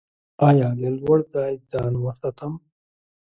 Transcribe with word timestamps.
ایا 0.47 0.69
له 0.81 0.89
لوړ 0.99 1.19
ځای 1.33 1.53
ځان 1.71 1.93
وساتم؟ 2.03 2.53